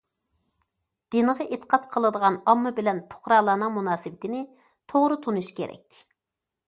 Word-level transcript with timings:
دىنغا 1.15 1.45
ئېتىقاد 1.55 1.85
قىلىدىغان 1.95 2.39
ئامما 2.53 2.71
بىلەن 2.79 3.03
پۇقرالارنىڭ 3.13 3.75
مۇناسىۋىتىنى 3.79 4.43
توغرا 4.95 5.21
تونۇش 5.27 5.53
كېرەك. 5.61 6.01